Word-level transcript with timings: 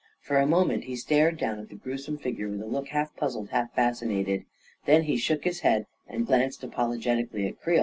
For 0.19 0.37
a 0.39 0.47
moment 0.47 0.85
he 0.85 0.95
stared 0.95 1.37
down 1.37 1.59
at 1.59 1.69
the 1.69 1.75
gruesome 1.75 2.17
figure 2.17 2.49
with 2.49 2.59
a 2.59 2.65
look 2.65 2.87
half 2.87 3.15
puzzled, 3.15 3.49
half 3.51 3.71
fascinated; 3.75 4.45
then 4.85 5.03
he 5.03 5.15
shook 5.15 5.43
his 5.43 5.59
head, 5.59 5.85
and 6.07 6.25
glanced 6.25 6.63
apologetically 6.63 7.45
at 7.45 7.61
Creel. 7.61 7.79